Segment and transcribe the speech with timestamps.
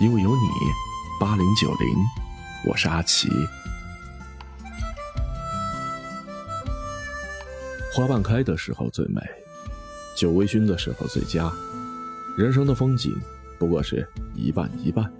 [0.00, 0.48] 因为有你，
[1.18, 1.96] 八零九零，
[2.64, 3.28] 我是阿奇。
[7.92, 9.20] 花瓣开的时候最美，
[10.16, 11.50] 酒微醺的时候最佳。
[12.36, 13.12] 人生的风景
[13.58, 15.12] 不过是一半一半。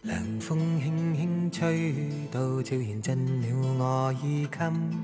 [0.00, 1.94] 凉风轻轻吹
[2.32, 4.98] 到，悄然震了我衣襟。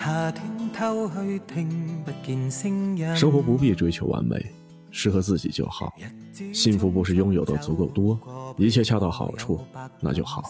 [0.00, 3.16] 夏天偷去听不见声音。
[3.16, 4.52] 生活不必追求完美，
[4.90, 5.94] 适合自己就好。
[6.52, 8.18] 幸福不是拥有的足够多，
[8.56, 9.60] 一切恰到好处，
[10.00, 10.42] 那就好。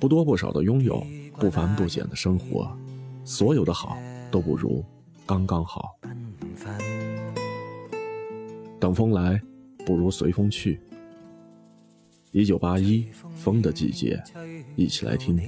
[0.00, 1.04] 不多不少的拥有，
[1.38, 2.76] 不繁不简的生活，
[3.24, 3.96] 所有的好
[4.30, 4.84] 都不如
[5.26, 5.96] 刚刚好。
[8.80, 9.40] 等风来，
[9.86, 10.80] 不如随风去。
[12.30, 14.22] 一九八一，风的季节，
[14.74, 15.38] 一起来听。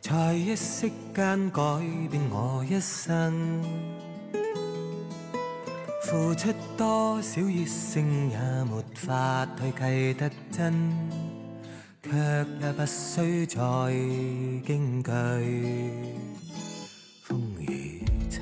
[0.00, 1.60] 在一息间改
[2.08, 3.60] 变我一生。
[6.10, 10.72] 付出多少热诚也没法去计得真，
[12.02, 12.16] 却
[12.62, 13.58] 也不需再
[14.66, 15.10] 惊惧
[17.22, 18.40] 风雨侵。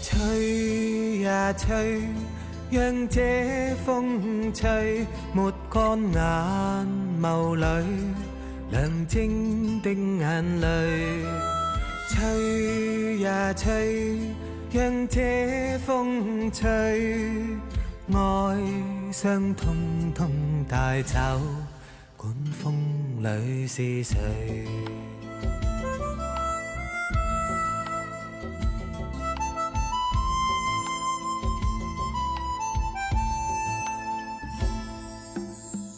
[0.00, 2.00] 吹呀吹，
[2.70, 6.86] 让这风吹，抹干眼
[7.20, 7.64] 眸里
[8.70, 11.63] 亮晶的眼泪。
[12.14, 14.16] 吹呀吹，
[14.70, 16.64] 让这风吹，
[18.12, 19.74] 哀伤通
[20.14, 20.30] 通
[20.68, 21.18] 带走，
[22.16, 22.72] 管风
[23.18, 24.14] 里是谁？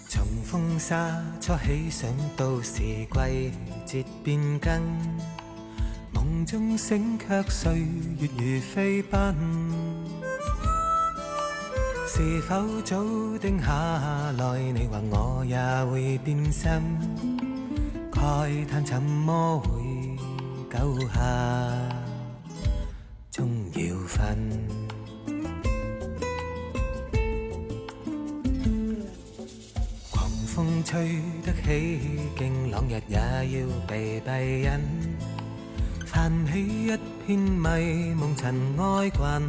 [0.08, 3.52] 从风沙初起，想到是季
[3.84, 4.80] 节变更。
[6.46, 7.80] 梦中醒，却岁
[8.20, 9.34] 月如飞奔。
[12.06, 13.04] 是否早
[13.38, 13.66] 定下
[14.38, 15.58] 来，你或我也
[15.90, 16.70] 会变心？
[18.12, 20.16] 慨叹怎么会
[20.70, 21.18] 久下
[23.32, 24.68] 终要分？
[30.12, 31.98] 狂风吹得起
[32.38, 35.35] 劲，朗日也要被蔽隐。
[36.16, 39.42] 泛起一片迷蒙尘埃滚，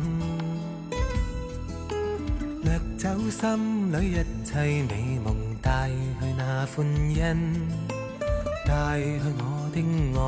[2.62, 5.90] 掠走心里一切美梦，带
[6.20, 7.70] 去那欢欣，
[8.66, 9.80] 带去我的
[10.20, 10.22] 爱，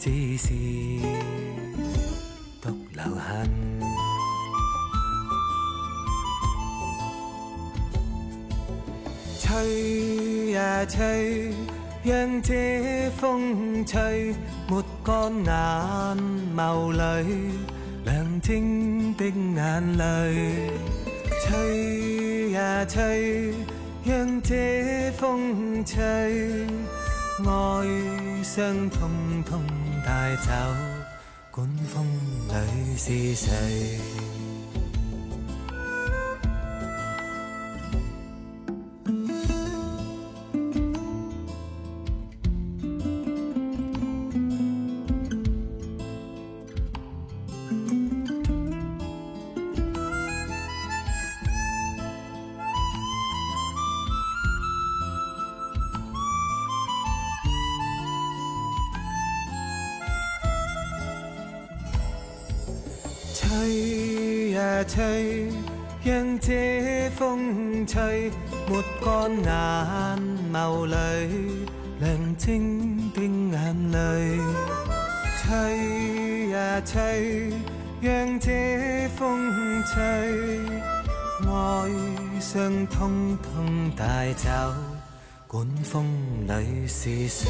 [0.00, 0.52] 只是
[2.60, 3.48] 独留痕。
[9.38, 11.54] 吹呀吹。
[12.04, 14.32] 让这风吹，
[14.68, 16.18] 抹干眼
[16.56, 17.58] 眸里
[18.04, 20.70] 亮晶的眼泪。
[21.44, 23.54] 吹呀吹，
[24.04, 25.96] 让这风吹，
[27.44, 27.86] 哀
[28.42, 29.08] 伤通
[29.44, 29.62] 通
[30.04, 30.50] 带走，
[31.52, 32.04] 管风
[32.48, 34.25] 里是谁。
[64.86, 65.48] 吹，
[66.04, 68.30] 让这风吹，
[68.68, 70.18] 抹干眼
[70.52, 70.94] 眸里
[72.00, 74.38] 亮晶的眼泪。
[75.42, 77.52] 吹呀吹，
[78.00, 79.52] 让这风
[79.84, 80.00] 吹，
[81.46, 84.48] 哀伤通通带走，
[85.46, 86.04] 管风
[86.46, 87.48] 里是谁。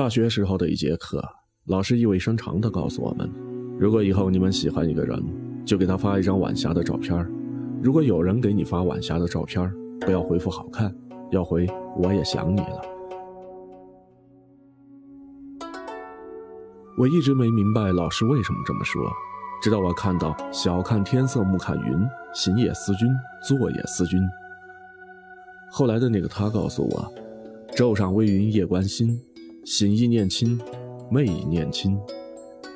[0.00, 1.22] 大学时候的一节课，
[1.66, 3.30] 老师意味深长地告诉我们：
[3.78, 5.22] 如果以后你们喜欢一个人，
[5.62, 7.14] 就给他发一张晚霞的照片
[7.82, 9.70] 如果有人给你发晚霞的照片
[10.00, 10.90] 不要回复好看，
[11.30, 11.68] 要回
[11.98, 12.80] 我也想你了。
[16.96, 19.02] 我一直没明白老师为什么这么说，
[19.62, 23.06] 直到我看到“晓看天色暮看云，行也思君，
[23.46, 24.18] 坐也思君”。
[25.70, 27.12] 后来的那个他告诉我
[27.76, 29.20] ：“昼上微云夜观星。”
[29.64, 30.58] 醒亦念亲，
[31.12, 31.98] 寐亦念亲，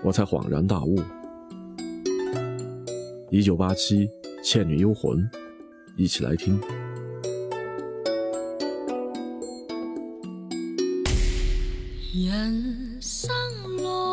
[0.05, 0.97] 我才恍然大悟。
[3.31, 4.07] 一九八七，
[4.43, 5.19] 《倩女幽魂》，
[5.97, 6.61] 一起来听。
[12.13, 13.33] 人生
[13.79, 14.04] 路，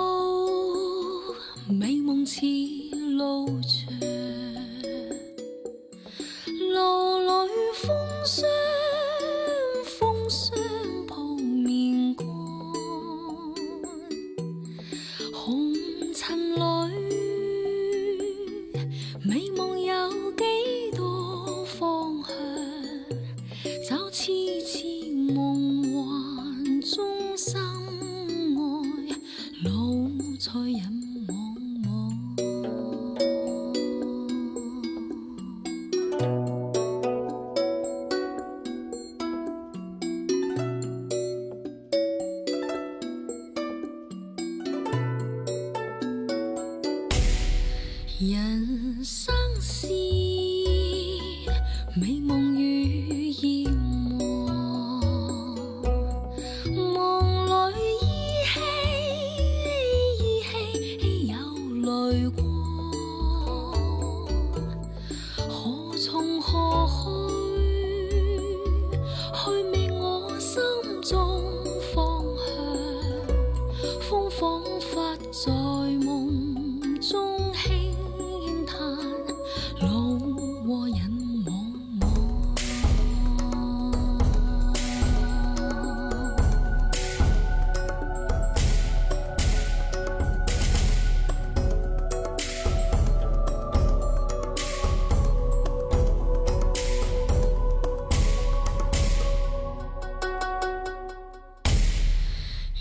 [24.12, 24.91] 凄凄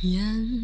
[0.02, 0.59] 人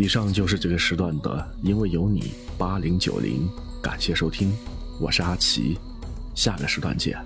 [0.00, 2.22] 以上就是这个时段的《因为有你》
[2.56, 3.46] 八零九零，
[3.82, 4.50] 感谢收听，
[4.98, 5.78] 我是阿奇，
[6.34, 7.22] 下个时段见。